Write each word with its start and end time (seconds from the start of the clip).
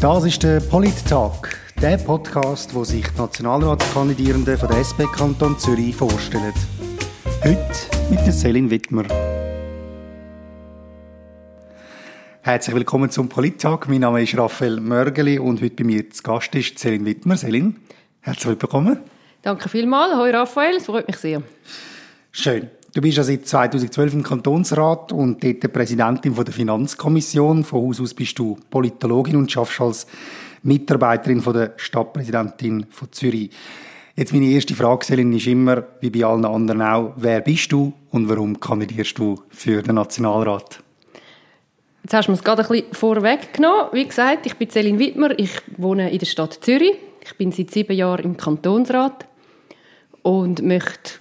Das 0.00 0.24
ist 0.24 0.42
der 0.42 0.60
Polit-Tag, 0.60 1.60
der 1.82 1.98
Podcast, 1.98 2.74
wo 2.74 2.84
sich 2.84 3.06
die 3.06 3.18
Nationalratskandidierenden 3.18 4.56
von 4.56 4.68
der 4.70 4.78
SP 4.80 5.04
Kanton 5.04 5.58
Zürich 5.58 5.94
vorstellen. 5.94 6.54
Heute 7.44 8.08
mit 8.08 8.20
der 8.20 8.32
Selin 8.32 8.70
Wittmer. 8.70 9.04
Herzlich 12.40 12.74
willkommen 12.74 13.10
zum 13.10 13.28
Polit-Tag. 13.28 13.90
Mein 13.90 14.00
Name 14.00 14.22
ist 14.22 14.38
Raphael 14.38 14.80
Mörgeli 14.80 15.38
und 15.38 15.60
heute 15.60 15.74
bei 15.74 15.84
mir 15.84 16.08
zu 16.08 16.22
Gast 16.22 16.54
ist 16.54 16.78
Selin 16.78 17.04
Wittmer. 17.04 17.36
Selin, 17.36 17.76
herzlich 18.22 18.58
willkommen. 18.58 19.00
Danke 19.42 19.68
vielmals. 19.68 20.14
Hallo 20.14 20.34
Raphael, 20.34 20.76
es 20.76 20.86
freut 20.86 21.08
mich 21.08 21.18
sehr. 21.18 21.42
Schön. 22.32 22.70
Du 22.92 23.00
bist 23.00 23.18
ja 23.18 23.22
seit 23.22 23.46
2012 23.46 24.14
im 24.14 24.22
Kantonsrat 24.24 25.12
und 25.12 25.44
dort 25.44 25.72
Präsidentin 25.72 26.34
von 26.34 26.44
der 26.44 26.52
Finanzkommission. 26.52 27.62
Von 27.62 27.86
Haus 27.86 28.00
aus 28.00 28.14
bist 28.14 28.36
du 28.36 28.58
Politologin 28.68 29.36
und 29.36 29.52
schaffst 29.52 29.80
als 29.80 30.08
Mitarbeiterin 30.64 31.40
von 31.40 31.54
der 31.54 31.74
Stadtpräsidentin 31.76 32.86
von 32.90 33.12
Zürich. 33.12 33.50
Jetzt 34.16 34.32
meine 34.32 34.46
erste 34.46 34.74
Frage, 34.74 35.04
Selin, 35.04 35.32
ist 35.32 35.46
immer, 35.46 35.84
wie 36.00 36.10
bei 36.10 36.24
allen 36.24 36.44
anderen 36.44 36.82
auch, 36.82 37.12
wer 37.16 37.40
bist 37.42 37.70
du 37.70 37.92
und 38.10 38.28
warum 38.28 38.58
kandidierst 38.58 39.16
du 39.18 39.40
für 39.50 39.82
den 39.82 39.94
Nationalrat? 39.94 40.82
Jetzt 42.02 42.14
hast 42.14 42.26
du 42.28 42.32
es 42.32 42.42
gerade 42.42 42.62
ein 42.62 42.68
bisschen 42.68 42.92
vorweggenommen. 42.92 43.86
Wie 43.92 44.04
gesagt, 44.04 44.46
ich 44.46 44.56
bin 44.56 44.68
Selin 44.68 44.98
Wittmer, 44.98 45.38
ich 45.38 45.62
wohne 45.76 46.10
in 46.10 46.18
der 46.18 46.26
Stadt 46.26 46.58
Zürich. 46.60 46.96
Ich 47.24 47.36
bin 47.36 47.52
seit 47.52 47.70
sieben 47.70 47.96
Jahren 47.96 48.24
im 48.24 48.36
Kantonsrat 48.36 49.26
und 50.22 50.60
möchte 50.62 51.20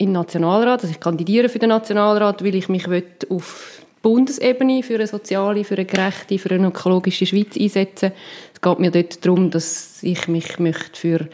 den 0.00 0.12
Nationalrat, 0.12 0.82
also 0.82 0.92
ich 0.92 1.00
kandidiere 1.00 1.48
für 1.48 1.58
den 1.58 1.68
Nationalrat, 1.68 2.42
weil 2.42 2.54
ich 2.54 2.68
mich 2.68 2.86
auf 3.28 3.82
Bundesebene 4.02 4.82
für 4.82 4.96
eine 4.96 5.06
soziale, 5.06 5.64
für 5.64 5.74
eine 5.74 5.84
gerechte, 5.84 6.38
für 6.38 6.50
eine 6.50 6.68
ökologische 6.68 7.24
Schweiz 7.24 7.56
einsetzen. 7.56 8.12
Es 8.52 8.60
geht 8.60 8.78
mir 8.78 8.90
dort 8.90 9.24
darum, 9.24 9.50
dass 9.50 10.02
ich 10.02 10.26
mich 10.28 10.58
möchte 10.58 10.98
für 10.98 11.28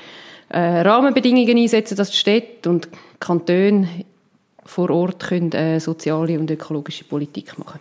äh, 0.51 0.81
Rahmenbedingungen 0.81 1.57
einsetzen, 1.57 1.97
dass 1.97 2.11
die 2.11 2.17
Städte 2.17 2.69
und 2.69 2.89
Kantone 3.21 3.89
vor 4.65 4.91
Ort 4.91 5.29
können, 5.29 5.53
äh, 5.53 5.81
soziale 5.81 6.39
und 6.39 6.51
ökologische 6.51 7.05
Politik 7.05 7.59
machen. 7.59 7.81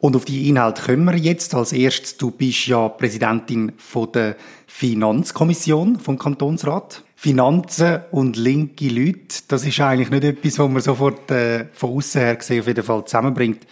Und 0.00 0.16
auf 0.16 0.24
die 0.24 0.48
Inhalte 0.48 0.82
kommen 0.82 1.04
wir 1.04 1.16
jetzt. 1.16 1.54
Als 1.54 1.72
erstes, 1.72 2.16
du 2.16 2.30
bist 2.30 2.66
ja 2.66 2.88
Präsidentin 2.88 3.72
von 3.76 4.10
der 4.12 4.36
Finanzkommission 4.66 5.98
vom 5.98 6.18
Kantonsrat. 6.18 7.02
Finanzen 7.20 8.02
und 8.12 8.36
linke 8.36 8.86
Leute, 8.86 9.42
das 9.48 9.66
ist 9.66 9.80
eigentlich 9.80 10.08
nicht 10.08 10.22
etwas, 10.22 10.56
was 10.60 10.70
man 10.70 10.80
sofort 10.80 11.28
äh, 11.32 11.64
von 11.72 11.96
außen 11.96 12.20
her 12.20 12.36
gesehen 12.36 12.60
auf 12.60 12.68
jeden 12.68 12.84
Fall 12.84 13.04
zusammenbringt. 13.06 13.66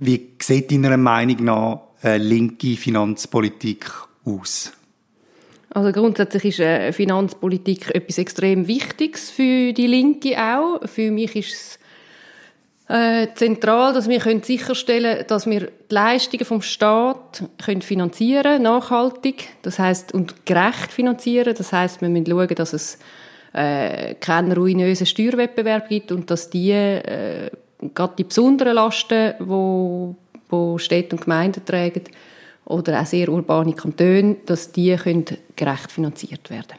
Wie 0.00 0.30
sieht 0.42 0.72
deiner 0.72 0.96
Meinung 0.96 1.44
nach 1.44 1.80
äh, 2.02 2.16
linke 2.16 2.76
Finanzpolitik 2.76 3.88
aus? 4.24 4.72
Also 5.68 5.92
grundsätzlich 5.92 6.46
ist 6.46 6.58
äh, 6.58 6.92
Finanzpolitik 6.92 7.94
etwas 7.94 8.18
extrem 8.18 8.66
Wichtiges 8.66 9.30
für 9.30 9.72
die 9.72 9.86
Linke 9.86 10.36
auch. 10.36 10.80
Für 10.88 11.12
mich 11.12 11.36
ist 11.36 11.52
es 11.52 11.79
äh, 12.90 13.28
zentral, 13.34 13.94
dass 13.94 14.08
wir 14.08 14.18
können 14.18 14.42
sicherstellen 14.42 15.24
dass 15.28 15.46
wir 15.46 15.60
die 15.60 15.94
Leistungen 15.94 16.44
vom 16.44 16.60
Staat 16.60 17.44
können 17.64 17.82
finanzieren 17.82 18.62
nachhaltig, 18.62 19.48
das 19.62 19.78
heißt 19.78 20.12
und 20.12 20.44
gerecht 20.44 20.90
finanzieren. 20.90 21.54
Das 21.56 21.72
heißt, 21.72 22.00
wir 22.00 22.08
müssen 22.08 22.26
schauen, 22.26 22.48
dass 22.48 22.72
es 22.72 22.98
äh, 23.52 24.14
keinen 24.14 24.52
ruinösen 24.52 25.06
Steuerwettbewerb 25.06 25.88
gibt 25.88 26.10
und 26.10 26.30
dass 26.30 26.50
die 26.50 26.72
äh, 26.72 27.50
gerade 27.94 28.14
die 28.18 28.24
besonderen 28.24 28.74
Lasten, 28.74 29.34
wo, 29.38 30.16
wo 30.48 30.76
Städte 30.78 31.14
und 31.14 31.22
Gemeinden 31.22 31.64
tragen 31.64 32.02
oder 32.64 33.00
auch 33.00 33.06
sehr 33.06 33.28
urbane 33.28 33.72
Kantone, 33.72 34.36
dass 34.46 34.72
die 34.72 34.96
können 34.96 35.24
gerecht 35.54 35.92
finanziert 35.92 36.50
werden. 36.50 36.76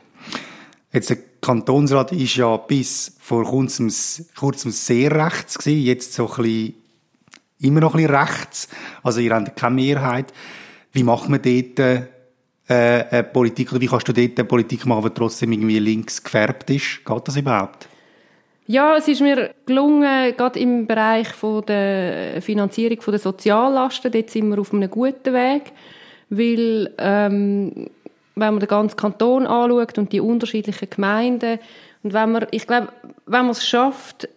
Jetzt 0.91 1.09
der 1.09 1.17
Kantonsrat 1.41 2.11
ist 2.11 2.35
ja 2.35 2.55
bis 2.57 3.17
vor 3.19 3.43
kurzem, 3.43 3.91
kurzem 4.39 4.71
sehr 4.71 5.11
rechts 5.11 5.57
gewesen, 5.57 5.83
jetzt 5.83 6.13
so 6.13 6.29
ein 6.29 6.43
bisschen, 6.43 6.73
immer 7.61 7.79
noch 7.79 7.95
ein 7.95 8.01
bisschen 8.03 8.15
rechts. 8.15 8.69
Also 9.01 9.19
ihr 9.19 9.33
habt 9.33 9.55
keine 9.55 9.75
Mehrheit. 9.75 10.31
Wie 10.91 11.03
macht 11.03 11.29
man 11.29 11.41
dort 11.41 11.79
äh, 11.79 12.05
eine 12.67 13.23
Politik, 13.23 13.71
oder 13.71 13.81
wie 13.81 13.87
kannst 13.87 14.07
du 14.07 14.13
dort 14.13 14.37
eine 14.37 14.47
Politik 14.47 14.85
machen, 14.85 15.03
die 15.03 15.13
trotzdem 15.15 15.51
irgendwie 15.51 15.79
links 15.79 16.23
gefärbt 16.23 16.69
ist? 16.69 17.03
Geht 17.03 17.27
das 17.27 17.35
überhaupt? 17.35 17.87
Ja, 18.67 18.95
es 18.95 19.07
ist 19.07 19.21
mir 19.21 19.53
gelungen, 19.65 20.35
gerade 20.37 20.59
im 20.59 20.85
Bereich 20.85 21.27
von 21.29 21.65
der 21.65 22.41
Finanzierung 22.41 22.99
der 23.05 23.19
Soziallasten, 23.19 24.11
dort 24.11 24.29
sind 24.29 24.49
wir 24.49 24.59
auf 24.59 24.73
einem 24.73 24.89
guten 24.89 25.33
Weg, 25.33 25.73
weil 26.29 26.93
ähm, 26.97 27.89
wenn 28.35 28.53
man 28.53 28.59
den 28.59 28.69
ganzen 28.69 28.97
Kanton 28.97 29.45
anschaut 29.45 29.97
und 29.97 30.11
die 30.11 30.21
unterschiedlichen 30.21 30.89
Gemeinden 30.89 31.59
und 32.03 32.13
wenn 32.13 32.31
man, 32.31 32.47
ich 32.51 32.65
glaube, 32.65 32.89
wenn 33.25 33.41
man 33.41 33.51
es 33.51 33.65
schafft, 33.65 34.27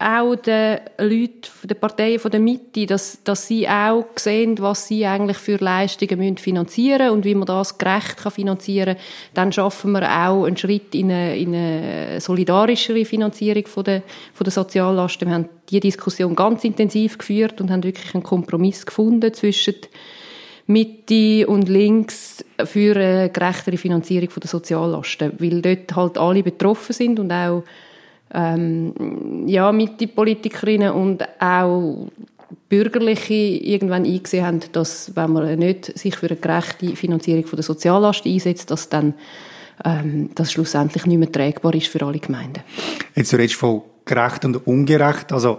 auch 0.00 0.36
den 0.36 0.78
Leuten, 0.98 1.40
den 1.64 1.80
Parteien 1.80 2.20
von 2.20 2.30
der 2.30 2.38
Mitte, 2.38 2.86
dass, 2.86 3.24
dass 3.24 3.48
sie 3.48 3.68
auch 3.68 4.06
sehen, 4.14 4.56
was 4.60 4.86
sie 4.86 5.04
eigentlich 5.04 5.38
für 5.38 5.56
Leistungen 5.56 6.18
müssen 6.18 6.38
finanzieren 6.38 7.10
und 7.10 7.24
wie 7.24 7.34
man 7.34 7.46
das 7.46 7.78
gerecht 7.78 8.18
kann 8.18 8.30
finanzieren 8.30 8.94
kann, 8.94 9.04
dann 9.34 9.52
schaffen 9.52 9.90
wir 9.92 10.02
auch 10.02 10.44
einen 10.44 10.56
Schritt 10.56 10.94
in 10.94 11.10
eine, 11.10 11.36
in 11.36 11.52
eine 11.52 12.20
solidarischere 12.20 13.04
Finanzierung 13.04 13.66
von 13.66 13.82
der, 13.82 14.02
von 14.34 14.44
der 14.44 14.52
Soziallasten. 14.52 15.26
Wir 15.26 15.34
haben 15.34 15.48
die 15.68 15.80
Diskussion 15.80 16.36
ganz 16.36 16.62
intensiv 16.62 17.18
geführt 17.18 17.60
und 17.60 17.70
haben 17.72 17.82
wirklich 17.82 18.14
einen 18.14 18.22
Kompromiss 18.22 18.86
gefunden 18.86 19.34
zwischen 19.34 19.74
Mitte 20.68 21.46
und 21.48 21.68
links 21.68 22.27
für 22.64 22.96
eine 22.96 23.30
gerechtere 23.30 23.76
Finanzierung 23.76 24.28
der 24.28 24.48
Soziallasten, 24.48 25.32
weil 25.38 25.62
dort 25.62 25.94
halt 25.94 26.18
alle 26.18 26.42
betroffen 26.42 26.92
sind 26.92 27.20
und 27.20 27.32
auch 27.32 27.64
ähm, 28.34 29.44
ja, 29.46 29.72
Mitte-Politikerinnen 29.72 30.92
und 30.92 31.22
auch 31.40 32.08
Bürgerliche 32.68 33.34
irgendwann 33.34 34.04
eingesehen 34.04 34.46
haben, 34.46 34.60
dass 34.72 35.14
wenn 35.16 35.32
man 35.32 35.58
nicht 35.58 35.98
sich 35.98 36.16
für 36.16 36.28
eine 36.28 36.36
gerechte 36.36 36.96
Finanzierung 36.96 37.44
der 37.50 37.62
Soziallasten 37.62 38.32
einsetzt, 38.32 38.70
dass 38.70 38.88
dann 38.88 39.14
ähm, 39.84 40.30
das 40.34 40.52
schlussendlich 40.52 41.06
nicht 41.06 41.18
mehr 41.18 41.32
trägbar 41.32 41.74
ist 41.74 41.88
für 41.88 42.04
alle 42.04 42.18
Gemeinden. 42.18 42.62
Jetzt 43.14 43.32
redest 43.34 43.54
du 43.54 43.58
von 43.58 43.82
gerecht 44.04 44.44
und 44.44 44.66
ungerecht, 44.66 45.32
also 45.32 45.58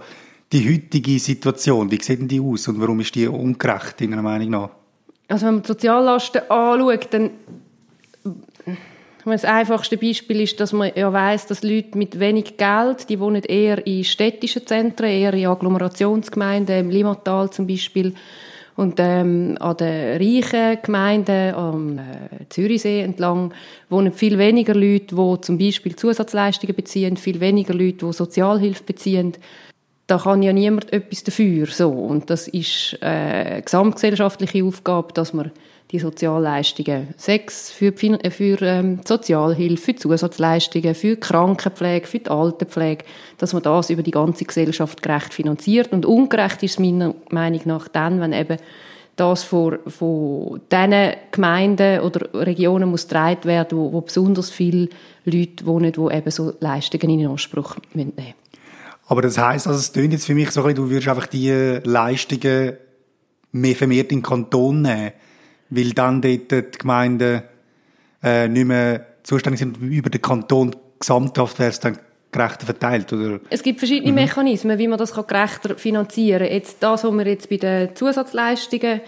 die 0.52 0.68
heutige 0.68 1.18
Situation, 1.18 1.90
wie 1.90 2.02
sieht 2.02 2.20
denn 2.20 2.28
die 2.28 2.40
aus 2.40 2.66
und 2.68 2.80
warum 2.80 3.00
ist 3.00 3.14
die 3.14 3.28
ungerecht, 3.28 4.00
in 4.00 4.12
Ihrer 4.12 4.22
Meinung 4.22 4.50
nach? 4.50 4.70
Also 5.30 5.46
wenn 5.46 5.54
man 5.54 5.62
die 5.62 5.68
Soziallasten 5.68 6.42
anschaut, 6.50 7.08
dann 7.10 7.30
das 9.24 9.44
einfachste 9.44 9.96
Beispiel 9.96 10.40
ist, 10.40 10.58
dass 10.58 10.72
man 10.72 10.90
ja 10.94 11.12
weiss, 11.12 11.46
dass 11.46 11.62
Leute 11.62 11.96
mit 11.96 12.18
wenig 12.18 12.56
Geld, 12.56 13.08
die 13.08 13.20
wohnen 13.20 13.42
eher 13.42 13.86
in 13.86 14.02
städtischen 14.02 14.66
Zentren, 14.66 15.08
eher 15.08 15.32
in 15.34 15.46
Agglomerationsgemeinden, 15.46 16.78
im 16.78 16.90
Limmatal 16.90 17.50
zum 17.50 17.66
Beispiel, 17.66 18.14
und 18.76 18.94
ähm, 18.98 19.58
an 19.60 19.76
den 19.76 20.16
reichen 20.16 20.78
Gemeinden 20.82 21.54
am 21.54 21.98
äh, 21.98 22.48
Zürichsee 22.48 23.02
entlang 23.02 23.52
wohnen 23.90 24.10
viel 24.10 24.38
weniger 24.38 24.74
Leute, 24.74 25.14
die 25.14 25.40
zum 25.42 25.58
Beispiel 25.58 25.96
Zusatzleistungen 25.96 26.74
beziehen, 26.74 27.18
viel 27.18 27.40
weniger 27.40 27.74
Leute, 27.74 28.06
die 28.06 28.12
Sozialhilfe 28.14 28.84
beziehen 28.84 29.34
da 30.10 30.18
kann 30.18 30.42
ja 30.42 30.52
niemand 30.52 30.92
etwas 30.92 31.22
dafür. 31.22 31.66
So. 31.66 31.88
Und 31.88 32.30
das 32.30 32.48
ist 32.48 32.98
äh, 33.00 33.06
eine 33.06 33.62
gesamtgesellschaftliche 33.62 34.64
Aufgabe, 34.64 35.12
dass 35.12 35.32
man 35.32 35.52
die 35.92 36.00
Sozialleistungen, 36.00 37.14
Sex 37.16 37.70
für, 37.70 37.92
äh, 37.96 38.30
für 38.30 38.60
ähm, 38.62 39.00
Sozialhilfe, 39.04 39.92
für 39.92 39.96
Zusatzleistungen, 39.96 40.94
für 40.94 41.16
Krankenpflege, 41.16 42.06
für 42.06 42.18
die 42.18 42.30
Altenpflege, 42.30 43.04
dass 43.38 43.52
man 43.52 43.62
das 43.62 43.90
über 43.90 44.02
die 44.02 44.10
ganze 44.10 44.44
Gesellschaft 44.44 45.02
gerecht 45.02 45.32
finanziert. 45.32 45.92
Und 45.92 46.06
ungerecht 46.06 46.62
ist 46.64 46.72
es 46.72 46.78
meiner 46.80 47.14
Meinung 47.30 47.60
nach 47.64 47.86
dann, 47.88 48.20
wenn 48.20 48.32
eben 48.32 48.58
das 49.14 49.44
von, 49.44 49.78
von 49.86 50.60
diesen 50.72 51.12
Gemeinden 51.30 52.00
oder 52.00 52.46
Regionen 52.46 52.88
muss 52.88 53.06
getragen 53.06 53.44
werden, 53.44 53.78
wo, 53.78 53.92
wo 53.92 54.00
besonders 54.00 54.50
viele 54.50 54.88
Leute 55.24 55.66
wohnen, 55.66 55.92
die 55.92 56.16
eben 56.16 56.30
so 56.30 56.54
Leistungen 56.58 57.20
in 57.20 57.28
Anspruch 57.28 57.76
nehmen 57.92 58.12
müssen. 58.16 58.34
Aber 59.10 59.22
das 59.22 59.38
heisst, 59.38 59.66
also 59.66 59.76
es 59.76 59.92
klingt 59.92 60.12
jetzt 60.12 60.24
für 60.24 60.36
mich 60.36 60.52
so 60.52 60.60
ein 60.60 60.66
bisschen, 60.66 60.84
du 60.84 60.88
würdest 60.88 61.08
einfach 61.08 61.26
die 61.26 61.50
Leistungen 61.82 62.74
mehr 63.50 63.74
vermehrt 63.74 64.12
in 64.12 64.18
den 64.18 64.22
Kanton 64.22 64.82
nehmen, 64.82 65.10
weil 65.68 65.90
dann 65.94 66.22
dort 66.22 66.52
die 66.52 66.78
Gemeinden 66.78 67.42
äh, 68.22 68.46
nicht 68.46 68.66
mehr 68.66 69.04
zuständig 69.24 69.58
sind 69.58 69.78
über 69.78 70.10
den 70.10 70.22
Kanton 70.22 70.76
gesamthaft 71.00 71.58
wäre 71.58 71.70
es 71.70 71.80
dann 71.80 71.98
gerechter 72.30 72.66
verteilt, 72.66 73.12
oder? 73.12 73.40
Es 73.50 73.64
gibt 73.64 73.80
verschiedene 73.80 74.12
mhm. 74.12 74.18
Mechanismen, 74.18 74.78
wie 74.78 74.86
man 74.86 74.96
das 74.96 75.12
gerechter 75.12 75.76
finanzieren 75.76 76.44
kann. 76.44 76.52
Jetzt 76.52 76.80
das, 76.80 77.02
was 77.02 77.12
wir 77.12 77.26
jetzt 77.26 77.50
bei 77.50 77.56
den 77.56 77.96
Zusatzleistungen 77.96 79.00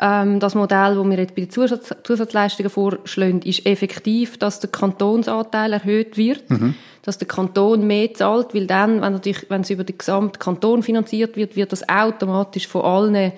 ähm, 0.00 0.40
das 0.40 0.54
Modell, 0.54 0.94
das 0.94 1.04
wir 1.04 1.18
jetzt 1.18 1.34
bei 1.34 1.42
den 1.42 1.50
Zusatz 1.50 1.94
Zusatzleistungen 2.04 2.70
vorschlagen, 2.70 3.42
ist 3.42 3.66
effektiv, 3.66 4.38
dass 4.38 4.60
der 4.60 4.70
Kantonsanteil 4.70 5.74
erhöht 5.74 6.16
wird, 6.16 6.48
mhm. 6.48 6.74
dass 7.02 7.18
der 7.18 7.28
Kanton 7.28 7.86
mehr 7.86 8.14
zahlt, 8.14 8.54
weil 8.54 8.66
dann, 8.66 9.02
wenn, 9.02 9.12
natürlich, 9.12 9.50
wenn 9.50 9.60
es 9.60 9.70
über 9.70 9.84
den 9.84 9.98
gesamten 9.98 10.38
Kanton 10.38 10.82
finanziert 10.82 11.36
wird, 11.36 11.54
wird 11.54 11.72
das 11.72 11.86
automatisch 11.88 12.66
von 12.66 12.82
allen 12.82 13.32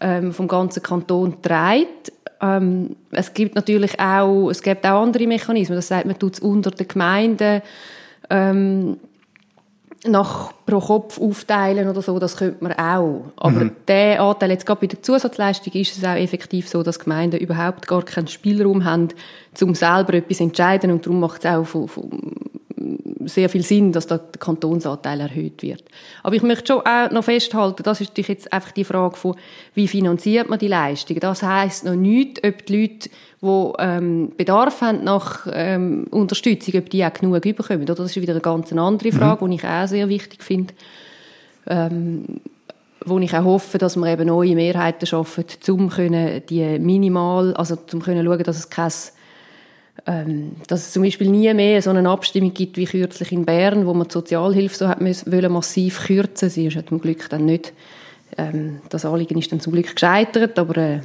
ähm, 0.00 0.32
vom 0.32 0.48
ganzen 0.48 0.82
Kanton 0.82 1.40
trägt. 1.42 2.12
Ähm, 2.40 2.96
es 3.12 3.32
gibt 3.32 3.54
natürlich 3.54 4.00
auch, 4.00 4.50
es 4.50 4.62
gibt 4.62 4.84
auch 4.86 5.02
andere 5.02 5.26
Mechanismen. 5.26 5.76
Das 5.76 5.88
sagt 5.88 6.06
man 6.06 6.18
tut 6.18 6.34
es 6.34 6.40
unter 6.40 6.70
den 6.70 6.88
Gemeinden 6.88 7.62
ähm, 8.30 8.98
nach 10.06 10.52
pro 10.64 10.80
Kopf 10.80 11.20
aufteilen 11.20 11.88
oder 11.88 12.00
so, 12.00 12.18
das 12.18 12.36
könnte 12.36 12.62
man 12.64 12.72
auch. 12.72 13.24
Aber 13.36 13.64
mhm. 13.64 13.72
der 13.86 14.22
Anteil, 14.22 14.50
jetzt 14.50 14.64
gerade 14.64 14.80
bei 14.80 14.86
der 14.86 15.02
Zusatzleistung, 15.02 15.72
ist 15.74 15.96
es 15.96 16.04
auch 16.04 16.14
effektiv 16.14 16.68
so, 16.68 16.82
dass 16.82 16.98
Gemeinden 16.98 17.38
überhaupt 17.38 17.86
gar 17.86 18.02
keinen 18.02 18.28
Spielraum 18.28 18.84
haben, 18.84 19.08
um 19.60 19.74
selber 19.74 20.14
etwas 20.14 20.38
zu 20.38 20.44
entscheiden 20.44 20.90
und 20.90 21.04
darum 21.04 21.20
macht 21.20 21.44
es 21.44 21.50
auch 21.50 21.64
von, 21.64 21.88
von 21.88 22.10
sehr 23.24 23.48
viel 23.48 23.62
Sinn, 23.62 23.92
dass 23.92 24.06
da 24.06 24.18
der 24.18 24.38
Kantonsanteil 24.38 25.20
erhöht 25.20 25.62
wird. 25.62 25.84
Aber 26.22 26.34
ich 26.34 26.42
möchte 26.42 26.72
schon 26.72 26.86
auch 26.86 27.10
noch 27.10 27.24
festhalten, 27.24 27.82
das 27.82 28.00
ist 28.00 28.16
jetzt 28.16 28.52
einfach 28.52 28.72
die 28.72 28.84
Frage 28.84 29.16
von, 29.16 29.36
wie 29.74 29.88
finanziert 29.88 30.48
man 30.48 30.58
die 30.58 30.68
Leistungen. 30.68 31.20
Das 31.20 31.42
heißt 31.42 31.84
noch 31.84 31.94
nicht, 31.94 32.46
ob 32.46 32.64
die 32.66 32.80
Leute, 32.80 33.10
die 33.42 33.72
ähm, 33.78 34.32
Bedarf 34.36 34.80
haben 34.80 35.04
nach 35.04 35.46
ähm, 35.52 36.06
Unterstützung, 36.10 36.74
ob 36.76 36.90
die 36.90 37.04
auch 37.04 37.12
genug 37.12 37.40
bekommen. 37.42 37.82
Oder? 37.82 37.94
Das 37.94 38.10
ist 38.10 38.20
wieder 38.20 38.32
eine 38.32 38.40
ganz 38.40 38.72
andere 38.72 39.12
Frage, 39.12 39.44
mhm. 39.44 39.50
die 39.50 39.56
ich 39.56 39.64
auch 39.64 39.86
sehr 39.86 40.08
wichtig 40.08 40.42
finde. 40.42 40.74
Ähm, 41.66 42.40
wo 43.04 43.18
ich 43.18 43.34
auch 43.34 43.44
hoffe, 43.44 43.78
dass 43.78 43.96
wir 43.96 44.06
eben 44.12 44.26
neue 44.26 44.54
Mehrheiten 44.54 45.06
schaffen, 45.06 45.44
um 45.68 45.90
die 46.48 46.78
minimal, 46.78 47.54
also 47.54 47.78
um 47.92 48.02
können 48.02 48.26
schauen, 48.26 48.42
dass 48.42 48.58
es 48.58 48.70
kein 48.70 48.92
ähm, 50.06 50.52
dass 50.66 50.86
es 50.86 50.92
zum 50.92 51.02
Beispiel 51.02 51.28
nie 51.28 51.52
mehr 51.54 51.82
so 51.82 51.90
eine 51.90 52.08
Abstimmung 52.08 52.54
gibt 52.54 52.76
wie 52.76 52.84
kürzlich 52.84 53.32
in 53.32 53.44
Bern, 53.44 53.86
wo 53.86 53.94
man 53.94 54.08
die 54.08 54.12
Sozialhilfe 54.12 54.76
so 54.76 54.88
hat 54.88 55.00
müssen, 55.00 55.52
massiv 55.52 56.04
kürzen. 56.06 56.50
Sie 56.50 56.66
ist 56.66 56.88
zum 56.88 57.00
Glück 57.00 57.28
dann 57.28 57.44
nicht, 57.44 57.72
ähm, 58.38 58.80
das 58.88 59.04
Anliegen 59.04 59.38
ist 59.38 59.52
dann 59.52 59.60
zum 59.60 59.72
Glück 59.72 59.94
gescheitert, 59.94 60.58
aber 60.58 60.76
äh, 60.76 61.00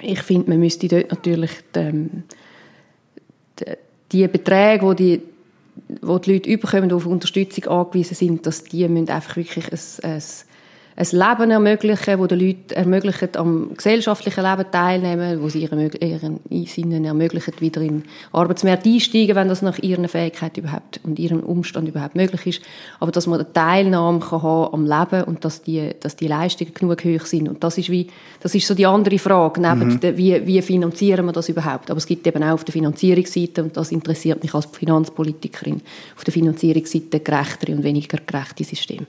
ich 0.00 0.22
finde, 0.22 0.50
man 0.50 0.60
müsste 0.60 0.88
dort 0.88 1.10
natürlich 1.10 1.50
die, 1.74 1.78
ähm, 1.78 2.10
die, 3.58 3.64
die 4.12 4.28
Beträge, 4.28 4.84
wo 4.84 4.94
die 4.94 5.20
wo 6.02 6.18
die 6.18 6.34
Leute 6.34 6.50
überkommen, 6.50 6.88
die 6.88 6.94
auf 6.94 7.06
Unterstützung 7.06 7.64
angewiesen 7.66 8.14
sind, 8.14 8.46
dass 8.46 8.64
die 8.64 8.86
müssen 8.88 9.10
einfach 9.10 9.36
wirklich 9.36 9.66
ein, 9.72 10.10
ein 10.10 10.22
ein 10.96 11.06
Leben 11.10 11.50
ermöglichen, 11.50 12.18
wo 12.20 12.26
den 12.26 12.38
Leuten 12.38 12.72
ermöglicht, 12.72 13.36
am 13.36 13.74
gesellschaftlichen 13.74 14.44
Leben 14.44 14.70
teilnehmen, 14.70 15.42
wo 15.42 15.48
sie 15.48 15.62
ihren, 15.62 15.90
ihren, 15.90 16.40
ihnen 16.48 17.04
ermöglicht, 17.04 17.60
wieder 17.60 17.80
in 17.80 18.00
den 18.00 18.04
Arbeitsmarkt 18.32 18.86
einsteigen, 18.86 19.34
wenn 19.34 19.48
das 19.48 19.60
nach 19.60 19.78
ihren 19.80 20.06
Fähigkeiten 20.06 20.60
überhaupt 20.60 21.00
und 21.02 21.18
ihrem 21.18 21.40
Umstand 21.40 21.88
überhaupt 21.88 22.14
möglich 22.14 22.46
ist. 22.46 22.62
Aber 23.00 23.10
dass 23.10 23.26
man 23.26 23.40
eine 23.40 23.52
Teilnahme 23.52 24.20
kann 24.20 24.42
haben 24.42 24.72
am 24.72 24.84
Leben 24.84 25.24
und 25.24 25.44
dass 25.44 25.62
die, 25.62 25.90
dass 25.98 26.14
die 26.14 26.28
Leistungen 26.28 26.72
genug 26.74 27.04
hoch 27.04 27.26
sind. 27.26 27.48
Und 27.48 27.64
das 27.64 27.76
ist 27.76 27.90
wie, 27.90 28.06
das 28.40 28.54
ist 28.54 28.66
so 28.66 28.74
die 28.74 28.86
andere 28.86 29.18
Frage, 29.18 29.60
neben 29.60 29.94
mhm. 29.94 30.00
der, 30.00 30.16
wie, 30.16 30.46
wie 30.46 30.62
finanzieren 30.62 31.26
wir 31.26 31.32
das 31.32 31.48
überhaupt? 31.48 31.90
Aber 31.90 31.98
es 31.98 32.06
gibt 32.06 32.24
eben 32.26 32.42
auch 32.44 32.52
auf 32.52 32.64
der 32.64 32.72
Finanzierungsseite, 32.72 33.64
und 33.64 33.76
das 33.76 33.90
interessiert 33.90 34.42
mich 34.44 34.54
als 34.54 34.66
Finanzpolitikerin, 34.66 35.82
auf 36.16 36.22
der 36.22 36.32
Finanzierungsseite 36.32 37.18
gerechtere 37.18 37.72
und 37.72 37.82
weniger 37.82 38.18
gerechte 38.24 38.62
Systeme. 38.62 39.06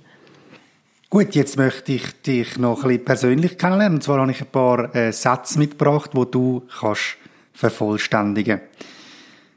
Gut, 1.16 1.34
jetzt 1.34 1.56
möchte 1.56 1.94
ich 1.94 2.22
dich 2.24 2.58
noch 2.58 2.84
ein 2.84 2.90
bisschen 2.90 3.06
persönlich 3.06 3.58
kennenlernen. 3.58 4.00
Und 4.00 4.02
zwar 4.02 4.20
habe 4.20 4.32
ich 4.32 4.42
ein 4.42 4.48
paar 4.48 4.94
äh, 4.94 5.14
Sätze 5.14 5.58
mitgebracht, 5.58 6.10
wo 6.12 6.26
du 6.26 6.68
kannst 6.78 7.16
vervollständigen. 7.54 8.60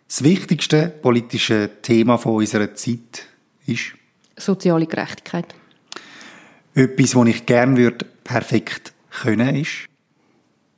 Das 0.07 0.23
wichtigste 0.23 0.87
politische 0.87 1.69
Thema 1.83 2.17
von 2.17 2.37
unserer 2.37 2.73
Zeit 2.77 3.27
ist 3.67 3.95
soziale 4.37 4.87
Gerechtigkeit. 4.87 5.53
Etwas, 6.75 7.17
was 7.17 7.27
ich 7.27 7.45
gerne 7.45 7.77
würde 7.77 8.07
perfekt 8.23 8.93
können, 9.11 9.57
ist 9.57 9.87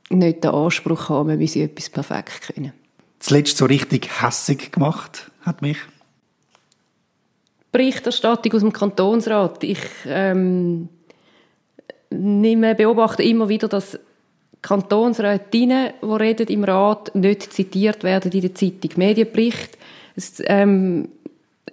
nicht 0.09 0.43
den 0.43 0.49
Anspruch 0.49 1.09
haben, 1.09 1.29
wir 1.29 1.37
müssen 1.37 1.61
etwas 1.61 1.91
perfekt 1.91 2.55
können. 2.55 2.73
Zuletzt 3.19 3.55
so 3.55 3.65
richtig 3.65 4.09
hässig 4.19 4.71
gemacht 4.71 5.29
hat 5.41 5.61
mich 5.61 5.77
Berichterstattung 7.71 8.53
aus 8.53 8.61
dem 8.61 8.73
Kantonsrat. 8.73 9.63
Ich 9.63 9.79
ähm, 10.05 10.89
nehme, 12.09 12.75
beobachte 12.75 13.23
immer 13.23 13.49
wieder, 13.49 13.67
dass 13.67 13.97
Kantonsrätinnen, 14.61 15.93
die 16.01 16.05
reden 16.05 16.47
im 16.47 16.63
Rat, 16.63 17.15
nicht 17.15 17.53
zitiert 17.53 18.03
werden 18.03 18.31
in 18.31 18.41
der 18.41 18.53
Zeitung. 18.53 18.91
Medienbericht 18.95 19.77
es, 20.15 20.41
ähm, 20.45 21.09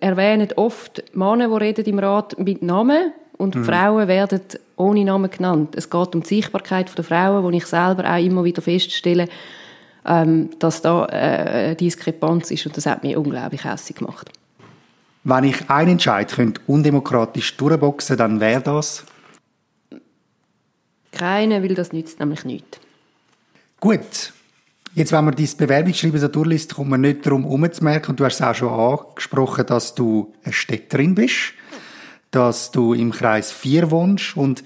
erwähnen 0.01 0.49
oft 0.57 1.03
Männer, 1.15 1.49
die 1.49 1.65
reden 1.65 1.85
im 1.85 1.99
Rat 1.99 2.39
mit 2.39 2.63
Namen 2.63 3.13
und 3.37 3.57
mhm. 3.57 3.65
Frauen 3.65 4.09
werden 4.09 4.41
ohne 4.77 5.05
Namen 5.05 5.31
genannt. 5.31 5.75
Es 5.77 5.91
geht 5.91 6.15
um 6.15 6.23
die 6.23 6.29
Sichtbarkeit 6.29 6.97
der 6.97 7.05
Frauen, 7.05 7.43
wo 7.43 7.51
ich 7.51 7.67
selber 7.67 8.11
auch 8.11 8.23
immer 8.23 8.45
wieder 8.45 8.63
feststelle, 8.63 9.29
ähm, 10.07 10.51
dass 10.59 10.81
da 10.81 11.07
äh, 11.07 11.17
eine 11.17 11.75
Diskrepanz 11.77 12.51
ist 12.51 12.67
und 12.67 12.77
das 12.77 12.87
hat 12.87 13.03
mich 13.03 13.17
unglaublich 13.17 13.65
hässlich 13.65 13.99
gemacht. 13.99 14.31
Wenn 15.25 15.45
ich 15.45 15.69
einen 15.69 15.93
Entscheid 15.93 16.33
könnte 16.33 16.61
undemokratisch 16.67 17.57
durchboxen, 17.57 18.17
dann 18.17 18.41
wäre 18.41 18.63
das? 18.63 19.05
Keine, 21.13 21.63
weil 21.63 21.75
das 21.75 21.93
nützt 21.93 22.21
nämlich 22.21 22.45
nichts. 22.45 22.79
Gut. 23.81 24.33
Jetzt, 24.95 25.13
wenn 25.13 25.25
man 25.25 25.37
dein 25.37 25.49
Bewerbungsschreiben 25.57 26.19
so 26.19 26.29
durchliest, 26.29 26.75
kommt 26.75 26.91
man 26.91 27.03
nicht 27.03 27.25
darum 27.25 27.45
herumzumerken, 27.45 28.11
und 28.11 28.21
du 28.21 28.25
hast 28.25 28.37
es 28.37 28.43
auch 28.43 28.55
schon 28.55 28.69
angesprochen, 28.73 29.67
dass 29.67 29.95
du 29.95 30.35
eine 30.43 30.53
Städterin 30.53 31.15
bist, 31.15 31.53
dass 32.31 32.71
du 32.71 32.95
im 32.95 33.13
Kreis 33.13 33.53
4 33.53 33.91
wohnst 33.91 34.37
und 34.37 34.65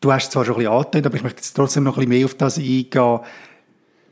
du 0.00 0.12
hast 0.12 0.24
es 0.24 0.30
zwar 0.30 0.44
schon 0.44 0.54
ein 0.54 0.58
bisschen 0.58 0.72
angetönt, 0.72 1.06
aber 1.06 1.16
ich 1.16 1.22
möchte 1.22 1.38
jetzt 1.38 1.54
trotzdem 1.54 1.84
noch 1.84 1.98
ein 1.98 2.00
bisschen 2.00 2.18
mehr 2.18 2.24
auf 2.24 2.34
das 2.34 2.58
eingehen. 2.58 3.20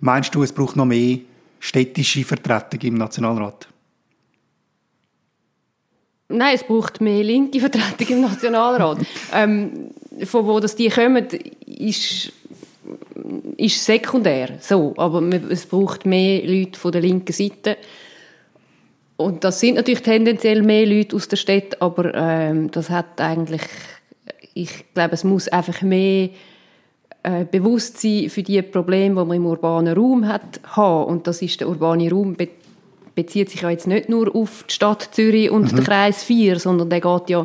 Meinst 0.00 0.34
du, 0.34 0.42
es 0.42 0.52
braucht 0.52 0.76
noch 0.76 0.84
mehr 0.84 1.18
städtische 1.58 2.24
Vertretung 2.24 2.80
im 2.82 2.94
Nationalrat? 2.94 3.68
Nein, 6.30 6.54
es 6.54 6.64
braucht 6.64 7.00
mehr 7.00 7.24
linke 7.24 7.58
Vertretung 7.58 8.08
im 8.08 8.20
Nationalrat. 8.20 8.98
ähm, 9.32 9.90
von 10.24 10.46
wo 10.46 10.60
das 10.60 10.76
die 10.76 10.90
kommen, 10.90 11.26
ist, 11.66 12.32
ist 13.56 13.84
sekundär. 13.84 14.58
So, 14.60 14.92
aber 14.98 15.22
es 15.50 15.64
braucht 15.64 16.04
mehr 16.04 16.46
Leute 16.46 16.78
von 16.78 16.92
der 16.92 17.00
linken 17.00 17.32
Seite. 17.32 17.78
Und 19.16 19.42
das 19.42 19.58
sind 19.58 19.76
natürlich 19.76 20.02
tendenziell 20.02 20.62
mehr 20.62 20.86
Leute 20.86 21.16
aus 21.16 21.28
der 21.28 21.36
Stadt, 21.36 21.80
aber 21.80 22.14
ähm, 22.14 22.70
das 22.70 22.90
hat 22.90 23.20
eigentlich, 23.20 23.62
ich 24.54 24.84
glaube, 24.94 25.14
es 25.14 25.24
muss 25.24 25.48
einfach 25.48 25.82
mehr 25.82 26.28
äh, 27.22 27.44
Bewusstsein 27.50 28.30
für 28.30 28.42
die 28.42 28.62
Probleme, 28.62 29.20
die 29.20 29.26
man 29.26 29.36
im 29.36 29.46
urbanen 29.46 29.96
Raum 29.96 30.28
hat, 30.28 30.60
haben. 30.64 31.06
Und 31.06 31.26
das 31.26 31.42
ist 31.42 31.60
der 31.60 31.68
urbane 31.68 32.10
Raum 32.10 32.36
bezieht 33.18 33.50
sich 33.50 33.62
ja 33.62 33.70
jetzt 33.70 33.88
nicht 33.88 34.08
nur 34.08 34.32
auf 34.32 34.64
die 34.68 34.74
Stadt 34.74 35.08
Zürich 35.10 35.50
und 35.50 35.72
mhm. 35.72 35.76
den 35.76 35.84
Kreis 35.84 36.22
4, 36.22 36.60
sondern 36.60 36.88
der 36.88 37.00
geht 37.00 37.30
ja, 37.30 37.44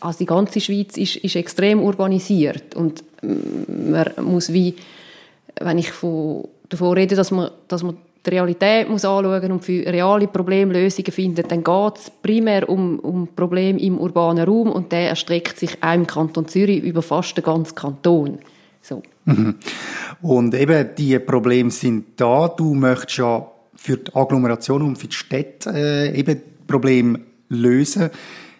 also 0.00 0.18
die 0.18 0.26
ganze 0.26 0.60
Schweiz 0.60 0.96
ist, 0.96 1.14
ist 1.16 1.36
extrem 1.36 1.80
urbanisiert 1.80 2.74
und 2.74 3.04
man 3.22 4.10
muss 4.22 4.52
wie, 4.52 4.74
wenn 5.60 5.78
ich 5.78 5.92
von, 5.92 6.48
davon 6.68 6.94
rede, 6.94 7.14
dass 7.14 7.30
man, 7.30 7.52
dass 7.68 7.84
man 7.84 7.96
die 8.26 8.30
Realität 8.30 8.88
muss 8.88 9.04
anschauen 9.04 9.52
und 9.52 9.64
für 9.64 9.86
reale 9.86 10.26
Probleme 10.26 10.72
Lösungen 10.72 11.12
finden, 11.12 11.46
dann 11.46 11.62
geht 11.62 11.96
es 11.96 12.10
primär 12.20 12.68
um, 12.68 12.98
um 12.98 13.28
Probleme 13.28 13.78
im 13.78 13.98
urbanen 13.98 14.46
Raum 14.46 14.72
und 14.72 14.90
der 14.90 15.10
erstreckt 15.10 15.60
sich 15.60 15.80
auch 15.80 15.94
im 15.94 16.08
Kanton 16.08 16.48
Zürich 16.48 16.82
über 16.82 17.02
fast 17.02 17.36
den 17.36 17.44
ganzen 17.44 17.76
Kanton. 17.76 18.38
So. 18.82 19.02
Mhm. 19.26 19.54
Und 20.22 20.54
eben, 20.54 20.90
die 20.98 21.16
Probleme 21.20 21.70
sind 21.70 22.20
da. 22.20 22.48
Du 22.48 22.74
möchtest 22.74 23.18
ja 23.18 23.46
für 23.78 23.96
die 23.96 24.14
Agglomeration 24.14 24.82
und 24.82 24.96
für 24.96 25.06
die 25.06 25.14
Städte 25.14 25.70
äh, 25.72 26.18
eben 26.18 26.42
Probleme 26.66 27.20
lösen. 27.48 28.10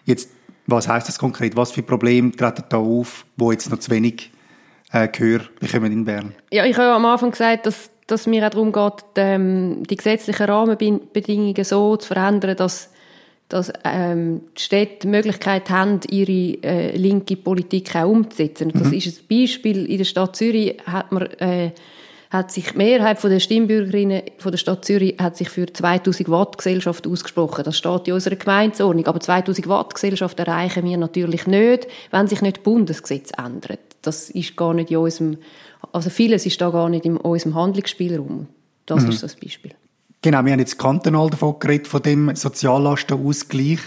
Jetzt, 0.05 0.31
was 0.65 0.87
heißt 0.87 1.07
das 1.07 1.19
konkret? 1.19 1.55
Was 1.55 1.71
für 1.71 1.83
Probleme 1.83 2.31
treten 2.31 2.63
da 2.69 2.77
auf, 2.77 3.25
wo 3.37 3.51
jetzt 3.51 3.69
noch 3.69 3.79
zu 3.79 3.91
wenig 3.91 4.31
äh, 4.91 5.07
Gehör 5.09 5.41
bekommen 5.59 5.91
in 5.91 6.05
Bern? 6.05 6.33
Ja, 6.51 6.65
ich 6.65 6.77
habe 6.77 6.93
am 6.93 7.05
Anfang 7.05 7.31
gesagt, 7.31 7.65
dass, 7.65 7.91
dass 8.07 8.25
mir 8.25 8.45
auch 8.45 8.49
darum 8.49 8.71
geht, 8.71 9.05
die, 9.17 9.21
ähm, 9.21 9.83
die 9.83 9.97
gesetzlichen 9.97 10.45
Rahmenbedingungen 10.45 11.63
so 11.63 11.97
zu 11.97 12.07
verändern, 12.07 12.55
dass 12.55 12.89
dass 13.49 13.73
ähm, 13.83 14.41
die 14.55 14.61
Städte 14.61 14.99
die 15.01 15.07
Möglichkeit 15.07 15.71
haben, 15.71 15.99
ihre 16.07 16.63
äh, 16.63 16.95
linke 16.95 17.35
Politik 17.35 17.95
auch 17.95 18.07
umzusetzen. 18.07 18.71
Und 18.71 18.79
das 18.79 18.89
mhm. 18.89 18.93
ist 18.93 19.07
ein 19.07 19.27
Beispiel. 19.27 19.85
In 19.87 19.97
der 19.97 20.05
Stadt 20.05 20.35
Zürich 20.35 20.77
hat 20.85 21.11
man 21.11 21.23
äh, 21.39 21.71
hat 22.29 22.51
sich 22.51 22.71
die 22.71 22.77
Mehrheit 22.77 23.23
der 23.23 23.39
Stimmbürgerinnen 23.39 24.21
von 24.37 24.51
der 24.51 24.59
Stadt 24.59 24.85
Zürich 24.85 25.17
hat 25.19 25.35
sich 25.35 25.49
für 25.49 25.71
2000 25.71 26.29
Watt 26.29 26.57
Gesellschaft 26.57 27.07
ausgesprochen. 27.07 27.63
Das 27.63 27.77
steht 27.77 28.07
in 28.07 28.13
unserer 28.13 28.35
Gemeindeordnung. 28.35 29.07
Aber 29.07 29.19
2000 29.19 29.67
Watt 29.67 29.95
Gesellschaft 29.95 30.39
erreichen 30.39 30.85
wir 30.85 30.97
natürlich 30.97 31.47
nicht, 31.47 31.87
wenn 32.11 32.27
sich 32.27 32.41
nicht 32.41 32.57
das 32.57 32.63
Bundesgesetz 32.63 33.31
ändert. 33.35 33.79
Das 34.03 34.29
ist 34.29 34.55
gar 34.55 34.75
nicht 34.75 34.91
in 34.91 34.97
unserem, 34.97 35.37
also 35.91 36.11
vieles 36.11 36.45
ist 36.45 36.61
da 36.61 36.69
gar 36.69 36.87
nicht 36.87 37.05
in 37.05 37.17
unserem 37.17 37.55
Handlungsspielraum. 37.55 38.47
Das 38.85 39.03
mhm. 39.03 39.09
ist 39.09 39.23
das 39.23 39.35
Beispiel. 39.35 39.71
Genau, 40.21 40.43
wir 40.45 40.51
haben 40.51 40.59
jetzt 40.59 40.77
kantonal 40.77 41.29
davon 41.29 41.57
geredet, 41.59 41.87
von 41.87 42.01
dem 42.01 42.35
Soziallastenausgleich. 42.35 43.79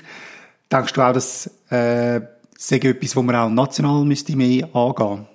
Denkst 0.70 0.92
du 0.94 1.00
auch, 1.02 1.12
dass 1.12 1.46
äh, 1.70 2.20
sei 2.58 2.76
etwas, 2.76 3.14
wo 3.14 3.22
man 3.22 3.36
auch 3.36 3.50
national 3.50 4.04
müsste 4.04 4.34
mehr 4.34 4.68
angehen? 4.74 5.26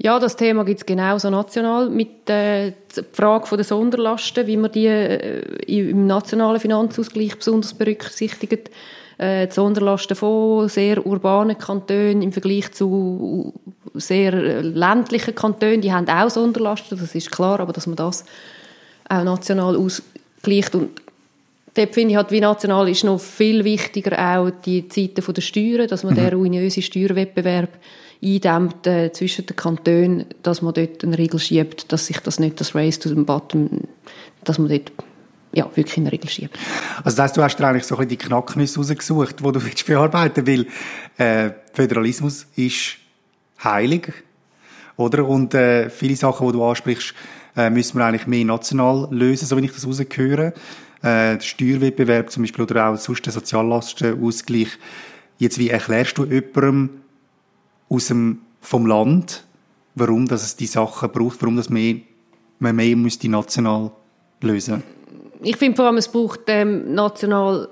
Ja, 0.00 0.20
das 0.20 0.36
Thema 0.36 0.64
gibt 0.64 0.80
es 0.80 0.86
genauso 0.86 1.28
national 1.28 1.90
mit 1.90 2.30
äh, 2.30 2.72
der 2.94 3.04
Frage 3.12 3.56
der 3.56 3.64
Sonderlasten, 3.64 4.46
wie 4.46 4.56
man 4.56 4.70
die 4.70 4.86
äh, 4.86 5.40
im 5.66 6.06
nationalen 6.06 6.60
Finanzausgleich 6.60 7.36
besonders 7.36 7.74
berücksichtigt. 7.74 8.70
Äh, 9.18 9.48
die 9.48 9.52
Sonderlasten 9.52 10.16
von 10.16 10.68
sehr 10.68 11.04
urbanen 11.04 11.58
Kantonen 11.58 12.22
im 12.22 12.30
Vergleich 12.30 12.70
zu 12.70 13.52
sehr 13.94 14.62
ländlichen 14.62 15.34
Kantonen, 15.34 15.80
die 15.80 15.92
haben 15.92 16.08
auch 16.08 16.30
Sonderlasten, 16.30 16.96
das 16.96 17.16
ist 17.16 17.32
klar, 17.32 17.58
aber 17.58 17.72
dass 17.72 17.88
man 17.88 17.96
das 17.96 18.24
auch 19.08 19.24
national 19.24 19.76
ausgleicht 19.76 20.76
und 20.76 20.90
dort 21.74 21.94
finde 21.94 22.10
ich 22.10 22.16
halt, 22.16 22.30
wie 22.30 22.40
national 22.40 22.88
ist 22.88 23.02
noch 23.02 23.18
viel 23.18 23.64
wichtiger 23.64 24.16
auch 24.16 24.50
die 24.64 24.86
Zeiten 24.88 25.32
der 25.34 25.40
Steuern, 25.40 25.88
dass 25.88 26.04
man 26.04 26.14
mhm. 26.14 26.18
den 26.18 26.34
ruinösen 26.34 26.82
Steuerwettbewerb 26.84 27.70
eindämmt 28.22 28.86
äh, 28.86 29.12
zwischen 29.12 29.46
den 29.46 29.56
Kantonen, 29.56 30.26
dass 30.42 30.62
man 30.62 30.74
dort 30.74 31.04
einen 31.04 31.14
Riegel 31.14 31.38
schiebt, 31.38 31.92
dass 31.92 32.06
sich 32.06 32.18
das 32.20 32.38
nicht 32.38 32.60
das 32.60 32.74
Race 32.74 32.98
to 32.98 33.08
the 33.08 33.14
Bottom, 33.14 33.82
dass 34.44 34.58
man 34.58 34.68
dort 34.68 34.92
ja, 35.52 35.64
wirklich 35.74 35.96
einen 35.96 36.08
Riegel 36.08 36.28
schiebt. 36.28 36.58
Also 37.04 37.16
das 37.16 37.24
heißt, 37.24 37.36
du 37.36 37.42
hast 37.42 37.56
dir 37.56 37.66
eigentlich 37.66 37.84
so 37.84 37.94
ein 37.94 38.06
bisschen 38.06 38.18
die 38.18 38.26
Knacknüsse 38.26 38.80
rausgesucht, 38.80 39.40
die 39.40 39.52
du 39.52 39.64
willst 39.64 39.86
bearbeiten 39.86 40.46
willst, 40.46 40.70
weil 41.16 41.46
äh, 41.46 41.52
Föderalismus 41.72 42.46
ist 42.56 42.96
heilig, 43.62 44.12
oder? 44.96 45.26
Und 45.26 45.54
äh, 45.54 45.90
viele 45.90 46.16
Sachen, 46.16 46.46
die 46.46 46.52
du 46.52 46.64
ansprichst, 46.64 47.14
äh, 47.56 47.70
müssen 47.70 47.98
wir 47.98 48.04
eigentlich 48.04 48.26
mehr 48.26 48.44
national 48.44 49.08
lösen, 49.10 49.46
so 49.46 49.56
wie 49.56 49.64
ich 49.64 49.72
das 49.72 49.86
rausgehöre. 49.86 50.52
Äh, 51.02 51.40
Steuerwettbewerb 51.40 52.30
zum 52.30 52.42
Beispiel 52.42 52.64
oder 52.64 52.88
auch 52.88 52.96
sonst 52.96 53.24
der 53.24 53.32
Soziallastenausgleich. 53.32 54.68
Jetzt, 55.38 55.58
wie 55.58 55.70
erklärst 55.70 56.18
du 56.18 56.24
jemandem, 56.24 56.90
aus 57.88 58.06
dem, 58.08 58.40
vom 58.60 58.86
Land, 58.86 59.44
warum 59.94 60.26
dass 60.26 60.42
es 60.42 60.56
die 60.56 60.66
Sachen 60.66 61.10
braucht, 61.10 61.40
warum 61.42 61.56
das 61.56 61.70
mehr, 61.70 61.96
man 62.58 62.76
mehr 62.76 62.96
müsste 62.96 63.28
national 63.28 63.90
lösen 64.40 64.82
Ich 65.42 65.56
finde 65.56 65.76
vor 65.76 65.86
allem, 65.86 65.96
es 65.96 66.08
braucht 66.08 66.40
ähm, 66.48 66.94
national 66.94 67.68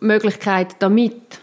Möglichkeit, 0.00 0.76
damit 0.78 1.40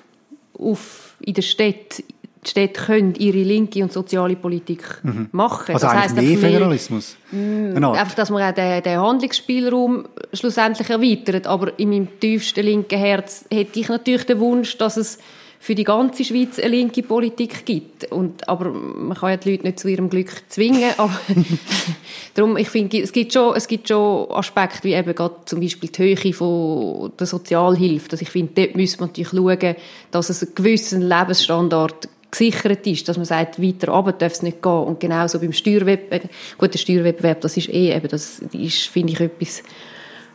auf, 0.57 1.15
in 1.19 1.33
der 1.33 1.41
Stadt 1.41 2.03
die 2.45 2.49
Städte 2.51 2.81
können 2.81 3.15
ihre 3.15 3.39
linke 3.39 3.81
und 3.81 3.91
soziale 3.91 4.35
Politik 4.35 4.83
mhm. 5.01 5.29
machen. 5.31 5.73
Also 5.73 5.87
das 5.87 5.95
heisst, 5.95 6.15
mehr 6.15 6.37
Föderalismus? 6.37 7.17
Mh, 7.31 7.79
mm, 7.79 7.83
einfach, 7.83 8.13
dass 8.13 8.29
man 8.29 8.43
auch 8.43 8.53
den, 8.53 8.83
den, 8.83 8.99
Handlungsspielraum 8.99 10.05
schlussendlich 10.31 10.89
erweitert. 10.89 11.47
Aber 11.47 11.77
in 11.79 11.89
meinem 11.89 12.19
tiefsten 12.19 12.63
linken 12.63 12.99
Herz 12.99 13.45
hätte 13.51 13.79
ich 13.79 13.89
natürlich 13.89 14.25
den 14.25 14.39
Wunsch, 14.39 14.77
dass 14.77 14.97
es 14.97 15.17
für 15.65 15.73
die 15.73 15.83
ganze 15.83 16.23
Schweiz 16.23 16.59
eine 16.59 16.67
linke 16.67 17.01
Politik 17.01 17.65
gibt. 17.65 18.11
Und, 18.11 18.47
aber 18.47 18.69
man 18.69 19.17
kann 19.17 19.31
ja 19.31 19.37
die 19.37 19.49
Leute 19.49 19.63
nicht 19.63 19.79
zu 19.79 19.87
ihrem 19.87 20.11
Glück 20.11 20.29
zwingen. 20.47 20.91
Aber 20.97 21.19
darum, 22.35 22.55
ich 22.55 22.69
finde, 22.69 23.01
es 23.01 23.11
gibt 23.11 23.33
schon, 23.33 23.55
es 23.55 23.67
gibt 23.67 23.87
schon 23.87 24.29
Aspekte, 24.29 24.83
wie 24.83 24.93
eben 24.93 25.15
gerade 25.15 25.37
zum 25.45 25.61
Beispiel 25.61 25.89
die 25.89 26.03
Höhe 26.03 26.33
von 26.33 27.11
der 27.19 27.25
Sozialhilfe. 27.25 28.09
Dass 28.09 28.21
ich 28.21 28.29
finde, 28.29 28.51
dort 28.53 28.75
müssen 28.75 28.99
wir 28.99 29.07
natürlich 29.07 29.29
schauen, 29.29 29.75
dass 30.11 30.29
es 30.29 30.43
einen 30.43 30.53
gewissen 30.53 31.01
Lebensstandard 31.01 32.09
gesichert 32.29 32.85
ist, 32.85 33.09
dass 33.09 33.17
man 33.17 33.25
sagt, 33.25 33.59
weiter 33.59 33.91
runter 33.91 34.11
darf 34.11 34.33
es 34.33 34.43
nicht 34.43 34.61
gehen. 34.61 34.71
Und 34.71 34.99
genauso 34.99 35.39
beim 35.39 35.51
Steuerwettbewerb, 35.51 36.29
gut, 36.59 36.75
der 36.75 36.77
Steuerwettbewerb, 36.77 37.41
das 37.41 37.57
ist 37.57 37.69
eh 37.69 37.91
eben, 37.91 38.07
das 38.07 38.37
ist, 38.51 38.83
finde 38.83 39.13
ich, 39.13 39.19
etwas, 39.19 39.63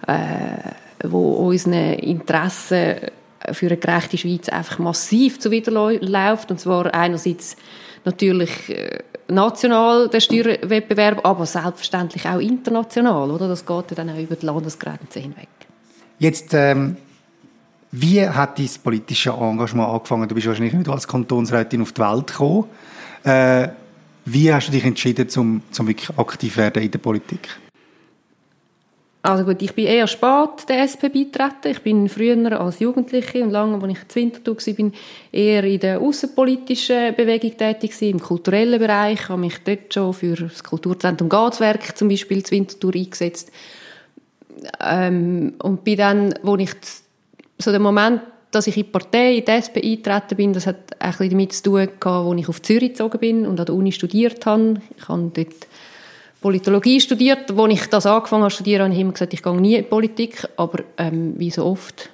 äh, 0.09 1.07
wo 1.09 1.35
unseren 1.35 1.93
Interessen 2.01 2.97
für 3.53 3.67
eine 3.67 3.77
gerechte 3.77 4.19
Schweiz 4.19 4.49
einfach 4.49 4.79
massiv 4.79 5.39
zuwiderläuft. 5.39 6.51
Und 6.51 6.61
zwar 6.61 6.95
einerseits 6.95 7.57
natürlich 8.05 8.69
äh, 8.69 8.99
national 9.29 10.09
der 10.09 10.21
Steuerwettbewerb, 10.21 11.25
aber 11.25 11.47
selbstverständlich 11.47 12.27
auch 12.27 12.39
international. 12.39 13.31
Oder? 13.31 13.49
Das 13.49 13.65
geht 13.65 13.97
dann 13.97 14.11
auch 14.11 14.19
über 14.19 14.37
die 14.37 14.47
Landesgrenzen 14.47 15.23
hinweg. 15.23 15.49
Jetzt, 16.19 16.53
ähm, 16.55 16.97
wie 17.93 18.27
hat 18.29 18.59
dein 18.59 18.69
politische 18.83 19.31
Engagement 19.31 19.89
angefangen? 19.89 20.29
Du 20.29 20.35
bist 20.35 20.47
wahrscheinlich 20.47 20.75
nicht 20.75 20.89
als 20.89 21.09
Kantonsrätin 21.09 21.83
auf 21.83 21.93
die 21.93 22.01
Welt 22.01 22.27
gekommen. 22.27 22.65
Äh, 23.25 23.69
wie 24.27 24.53
hast 24.53 24.69
du 24.69 24.73
dich 24.73 24.85
entschieden, 24.85 25.29
zum, 25.29 25.63
zum 25.71 25.89
wirklich 25.89 26.17
aktiv 26.17 26.57
werden 26.57 26.83
in 26.83 26.91
der 26.91 26.99
Politik? 26.99 27.49
Also 29.23 29.45
gut, 29.45 29.61
ich 29.61 29.75
bin 29.75 29.87
eher 29.87 30.07
spät 30.07 30.67
der 30.69 30.83
SP 30.89 31.13
beitreten. 31.13 31.69
Ich 31.71 31.83
bin 31.83 32.09
früher 32.09 32.59
als 32.59 32.81
Jugendliche 32.81 33.43
und 33.43 33.51
lange, 33.51 33.75
als 33.75 33.93
ich 33.93 33.99
in 33.99 34.15
Winterthur 34.15 34.57
war, 34.57 34.75
bin 34.75 34.93
eher 35.31 35.65
in 35.65 35.81
der 35.81 36.01
außenpolitischen 36.01 37.15
Bewegung 37.15 37.55
tätig 37.57 38.01
im 38.01 38.19
kulturellen 38.19 38.79
Bereich. 38.79 39.21
Ich 39.21 39.29
habe 39.29 39.41
mich 39.41 39.59
dort 39.63 39.93
schon 39.93 40.15
für 40.15 40.37
das 40.37 40.65
Kulturzentrum 40.65 41.29
Gazwerk 41.29 41.99
zum 41.99 42.09
Beispiel 42.09 42.43
Winterthur 42.49 42.95
eingesetzt. 42.95 43.53
Ähm, 44.83 45.55
und 45.63 45.85
bin 45.85 45.99
dann, 45.99 46.35
wo 46.43 46.57
ich 46.57 46.71
so 47.59 47.71
der 47.71 47.81
Moment, 47.81 48.23
dass 48.51 48.67
ich 48.67 48.77
in 48.77 48.85
die 48.85 48.91
Partei, 48.91 49.35
in 49.35 49.45
die 49.45 49.53
SP 49.53 49.85
eingetreten 49.85 50.37
bin, 50.37 50.53
das 50.55 50.67
hat 50.67 50.99
ein 50.99 51.31
damit 51.31 51.53
zu 51.53 51.63
tun 51.65 51.89
gehabt, 52.01 52.07
als 52.07 52.41
ich 52.41 52.49
auf 52.49 52.63
Zürich 52.63 52.91
gezogen 52.91 53.19
bin 53.19 53.47
und 53.47 53.61
an 53.61 53.67
der 53.67 53.75
Uni 53.75 53.93
studiert 53.93 54.45
habe. 54.47 54.81
Ich 54.97 55.09
habe 55.09 55.31
dort 55.35 55.67
Politologie 56.41 57.01
studiert. 57.01 57.51
Als 57.51 57.73
ich 57.73 57.87
das 57.87 58.07
angefangen 58.07 58.43
habe 58.43 58.51
zu 58.51 58.57
studieren, 58.57 58.85
habe 58.85 58.95
ich 58.95 59.01
immer 59.01 59.13
gesagt, 59.13 59.35
ich 59.35 59.43
gehe 59.43 59.61
nie 59.61 59.77
in 59.77 59.89
Politik. 59.89 60.47
Aber 60.57 60.83
ähm, 60.97 61.35
wie 61.37 61.51
so 61.51 61.65
oft 61.65 62.11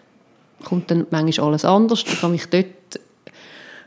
kommt 0.65 0.91
dann 0.91 1.07
manchmal 1.11 1.49
alles 1.49 1.65
anders. 1.65 2.05
Ich 2.07 2.23
habe 2.23 2.33
mich 2.33 2.47
dort 2.47 2.67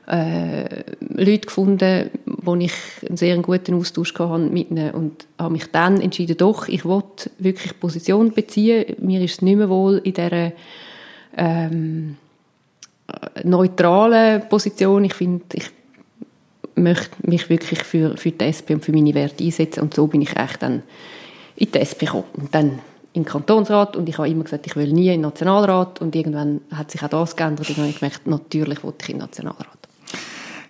äh, 0.08 0.84
Leute 1.02 1.46
gefunden, 1.46 2.10
wo 2.26 2.56
ich 2.56 2.74
einen 3.08 3.18
sehr 3.18 3.38
guten 3.38 3.76
Austausch 3.76 4.14
hatte 4.18 4.40
mit 4.40 4.72
ihnen 4.72 4.92
und 4.92 5.28
habe 5.38 5.52
mich 5.54 5.68
dann 5.72 6.02
entschieden, 6.02 6.38
doch, 6.38 6.68
ich 6.68 6.86
will 6.86 7.04
wirklich 7.38 7.80
Position 7.80 8.32
beziehen. 8.32 8.96
Mir 9.00 9.22
ist 9.22 9.34
es 9.34 9.42
nicht 9.42 9.58
mehr 9.58 9.70
wohl 9.70 10.02
in 10.04 10.14
dieser 10.14 10.52
ähm, 11.38 12.18
neutralen 13.44 14.48
Position. 14.48 15.04
Ich 15.04 15.14
finde, 15.14 15.44
ich 15.54 15.70
möchte 16.80 17.16
mich 17.24 17.50
wirklich 17.50 17.84
für, 17.84 18.18
für 18.18 18.32
die 18.32 18.46
SP 18.46 18.74
und 18.74 18.86
für 18.86 18.92
meine 18.92 19.14
Werte 19.14 19.44
einsetzen. 19.44 19.82
Und 19.82 19.94
so 19.94 20.08
bin 20.08 20.22
ich 20.22 20.36
echt 20.36 20.62
dann 20.62 20.84
in 21.56 21.72
die 21.72 21.80
SP 21.80 22.06
gekommen. 22.06 22.26
Und 22.34 22.56
dann 22.56 22.80
im 23.14 23.26
Kantonsrat 23.26 23.96
und 23.96 24.08
ich 24.08 24.18
habe 24.18 24.30
immer 24.30 24.44
gesagt, 24.44 24.68
ich 24.68 24.76
will 24.76 24.92
nie 24.92 25.08
in 25.08 25.14
den 25.14 25.22
Nationalrat 25.22 26.00
und 26.02 26.16
irgendwann 26.16 26.62
hat 26.72 26.92
sich 26.92 27.02
auch 27.04 27.10
das 27.10 27.36
geändert 27.36 27.68
und 27.70 27.78
dann 27.78 27.86
habe 27.86 27.92
ich 27.92 28.00
gemerkt, 28.00 28.28
natürlich 28.28 28.84
wollte 28.84 29.04
ich 29.04 29.10
in 29.10 29.16
den 29.16 29.22
Nationalrat. 29.22 29.68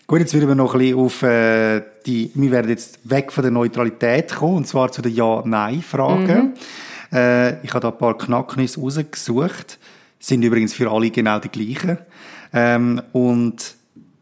Gut, 0.07 0.21
jetzt 0.21 0.33
würden 0.33 0.47
wir 0.47 0.55
noch 0.55 0.73
ein 0.73 0.79
bisschen 0.79 0.99
auf 0.99 1.21
äh, 1.21 1.81
die, 2.05 2.31
wir 2.33 2.51
werden 2.51 2.69
jetzt 2.69 2.99
weg 3.07 3.31
von 3.31 3.43
der 3.43 3.51
Neutralität 3.51 4.33
kommen 4.33 4.57
und 4.57 4.67
zwar 4.67 4.91
zu 4.91 5.01
den 5.01 5.13
Ja-Nein-Fragen. 5.13 6.55
Mhm. 7.11 7.15
Äh, 7.15 7.63
ich 7.63 7.73
habe 7.73 7.81
da 7.81 7.89
ein 7.89 7.97
paar 7.97 8.17
Knacknisse 8.17 8.79
rausgesucht, 8.79 9.77
sind 10.19 10.41
übrigens 10.41 10.73
für 10.73 10.89
alle 10.89 11.11
genau 11.11 11.39
die 11.39 11.49
gleichen 11.49 11.99
ähm, 12.53 13.01
und 13.11 13.75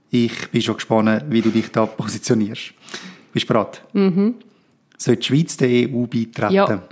ich 0.09 0.49
bin 0.49 0.61
schon 0.61 0.75
gespannt, 0.75 1.25
wie 1.29 1.41
du 1.41 1.49
dich 1.49 1.71
da 1.71 1.85
positionierst. 1.85 2.73
Bist 3.33 3.49
du 3.49 3.53
bereit? 3.53 3.83
Mhm. 3.93 4.35
Soll 4.97 5.17
die 5.17 5.25
Schweiz 5.25 5.57
der 5.57 5.69
EU 5.69 6.05
beitreten? 6.05 6.53
Ja. 6.53 6.83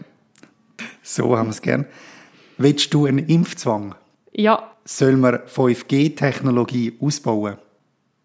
So 1.01 1.37
haben 1.37 1.47
wir 1.47 1.51
es 1.51 1.61
gern. 1.61 1.85
Willst 2.57 2.93
du 2.93 3.05
einen 3.05 3.27
Impfzwang? 3.27 3.95
Ja. 4.33 4.71
Soll 4.85 5.17
man 5.17 5.35
5G-Technologie 5.35 6.97
ausbauen? 7.01 7.57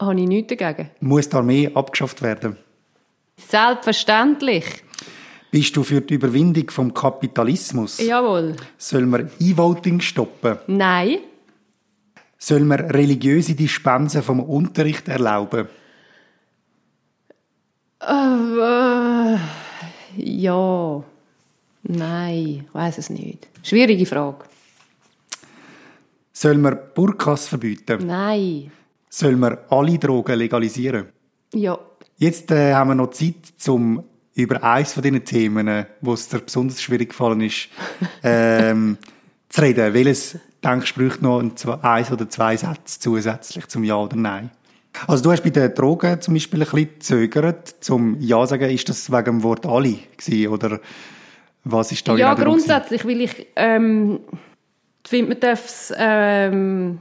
Habe 0.01 0.21
ich 0.21 0.27
nichts 0.27 0.55
dagegen. 0.55 0.91
Muss 1.01 1.29
die 1.29 1.37
Armee 1.37 1.71
abgeschafft 1.73 2.23
werden? 2.23 2.57
Selbstverständlich. 3.37 4.65
Bist 5.51 5.77
du 5.77 5.83
für 5.83 6.01
die 6.01 6.15
Überwindung 6.15 6.71
vom 6.71 6.95
Kapitalismus? 6.95 7.99
Jawohl. 7.99 8.57
Soll 8.79 9.07
man 9.07 9.31
E-Voting 9.41 10.01
stoppen? 10.01 10.59
Nein. 10.67 11.19
Soll 12.43 12.65
man 12.65 12.81
religiöse 12.81 13.55
Dispensen 13.55 14.23
vom 14.23 14.41
Unterricht 14.41 15.09
erlauben? 15.09 15.69
Äh, 18.01 19.35
äh, 19.35 19.39
ja. 20.17 21.05
Nein, 21.83 22.67
weiß 22.73 22.97
es 22.97 23.11
nicht. 23.11 23.47
Schwierige 23.63 24.07
Frage. 24.07 24.45
Soll 26.33 26.57
man 26.57 26.79
Burkas 26.95 27.47
verbieten? 27.47 28.07
Nein. 28.07 28.73
Soll 29.11 29.37
man 29.37 29.59
alle 29.69 29.99
Drogen 29.99 30.39
legalisieren? 30.39 31.09
Ja. 31.53 31.79
Jetzt 32.17 32.51
äh, 32.51 32.73
haben 32.73 32.89
wir 32.89 32.95
noch 32.95 33.11
Zeit, 33.11 33.35
um 33.69 34.03
über 34.35 34.65
eines 34.65 34.95
von 34.95 35.03
diesen 35.03 35.25
Themen, 35.27 35.85
wo 36.01 36.15
es 36.15 36.27
dir 36.29 36.39
besonders 36.39 36.81
schwierig 36.81 37.11
gefallen 37.11 37.43
ist, 37.43 37.69
ähm, 38.23 38.97
zu 39.51 39.61
reden. 39.61 39.93
Welches 39.93 40.39
denkst 40.65 40.95
du, 40.95 41.09
braucht 41.09 41.23
noch 41.23 41.83
eins 41.83 42.11
oder 42.11 42.29
zwei 42.29 42.57
Sätze 42.57 43.01
zusätzlich 43.01 43.69
zum 43.69 43.85
Ja 43.85 43.97
oder 43.97 44.17
Nein? 44.17 44.51
Also 45.07 45.23
du 45.23 45.31
hast 45.31 45.43
bei 45.43 45.51
den 45.51 45.75
Drogen 45.75 46.21
zum 46.21 46.35
Beispiel 46.35 46.63
ein 46.63 46.69
bisschen 46.69 46.95
gezögert, 46.95 47.75
zum 47.81 48.17
Ja 48.21 48.47
sagen, 48.47 48.71
ist 48.71 48.89
das 48.89 49.11
wegen 49.11 49.25
dem 49.25 49.43
Wort 49.43 49.67
«alle» 49.67 49.99
gewesen, 50.17 50.49
oder 50.49 50.81
was 51.65 51.93
ist 51.93 52.09
da 52.09 52.17
Ja, 52.17 52.35
genau 52.35 52.51
grundsätzlich, 52.51 53.05
weil 53.05 53.21
ich 53.21 53.47
ähm, 53.55 54.21
finde, 55.07 55.31
man 55.31 55.41
darf 55.41 55.65
es 55.65 55.93
ähm, 55.97 56.99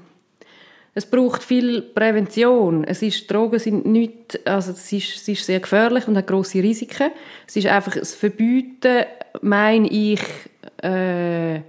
es 0.94 1.06
braucht 1.06 1.44
viel 1.44 1.82
Prävention. 1.82 2.84
Es 2.84 3.02
ist, 3.02 3.32
Drogen 3.32 3.60
sind 3.60 3.86
nicht, 3.86 4.46
also 4.46 4.72
es 4.72 4.92
ist, 4.92 5.16
es 5.16 5.28
ist 5.28 5.46
sehr 5.46 5.60
gefährlich 5.60 6.08
und 6.08 6.18
hat 6.18 6.28
große 6.28 6.62
Risiken. 6.62 7.12
Es 7.48 7.56
ist 7.56 7.68
einfach 7.68 7.96
das 7.96 8.14
Verbieten, 8.14 9.06
meine 9.42 9.88
ich, 9.88 10.22
äh, 10.82 11.62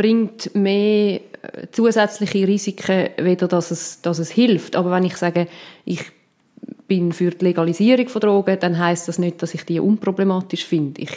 bringt 0.00 0.54
mehr 0.54 1.20
äh, 1.42 1.66
zusätzliche 1.72 2.48
Risiken, 2.48 3.10
weder 3.18 3.48
dass 3.48 3.70
es, 3.70 4.00
dass 4.00 4.18
es 4.18 4.30
hilft. 4.30 4.74
Aber 4.74 4.90
wenn 4.92 5.04
ich 5.04 5.16
sage, 5.18 5.46
ich 5.84 6.04
bin 6.88 7.12
für 7.12 7.32
die 7.32 7.44
Legalisierung 7.44 8.08
von 8.08 8.22
Drogen, 8.22 8.58
dann 8.58 8.78
heißt 8.78 9.08
das 9.08 9.18
nicht, 9.18 9.42
dass 9.42 9.52
ich 9.52 9.64
die 9.66 9.78
unproblematisch 9.78 10.64
finde. 10.64 11.02
Ich 11.02 11.10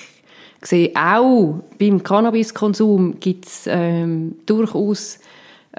sehe 0.61 0.91
auch 0.95 1.61
beim 1.79 2.03
Cannabiskonsum 2.03 3.21
gibt 3.21 3.45
es 3.45 3.67
ähm, 3.67 4.35
durchaus 4.45 5.19